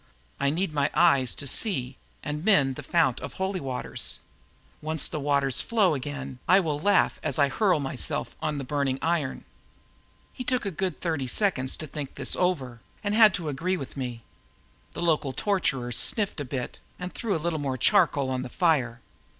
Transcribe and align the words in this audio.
I 0.39 0.49
need 0.49 0.73
my 0.73 0.89
eyes 0.95 1.35
to 1.35 1.45
see 1.45 1.95
and 2.23 2.43
mend 2.43 2.75
the 2.75 2.81
Fount 2.81 3.19
of 3.19 3.33
Holy 3.33 3.59
Waters. 3.59 4.17
Once 4.81 5.07
the 5.07 5.19
waters 5.19 5.61
flow 5.61 5.93
again, 5.93 6.39
I 6.47 6.59
will 6.59 6.79
laugh 6.79 7.19
as 7.21 7.37
I 7.37 7.49
hurl 7.49 7.79
myself 7.79 8.35
on 8.41 8.57
the 8.57 8.63
burning 8.63 8.97
iron." 9.03 9.45
He 10.33 10.43
took 10.43 10.65
a 10.65 10.71
good 10.71 10.99
thirty 10.99 11.27
seconds 11.27 11.77
to 11.77 11.85
think 11.85 12.19
it 12.19 12.35
over 12.35 12.81
and 13.03 13.13
had 13.13 13.31
to 13.35 13.47
agree 13.47 13.77
with 13.77 13.95
me. 13.95 14.23
The 14.93 15.03
local 15.03 15.33
torturer 15.33 15.91
sniffled 15.91 16.39
a 16.41 16.45
bit 16.45 16.79
and 16.97 17.13
threw 17.13 17.35
a 17.35 17.43
little 17.45 17.59
more 17.59 17.77
charcoal 17.77 18.31
on 18.31 18.41
the 18.41 18.49
fire. 18.49 19.01